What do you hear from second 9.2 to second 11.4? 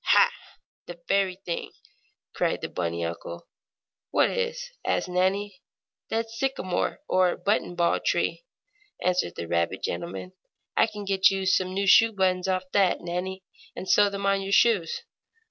the rabbit gentleman. "I can get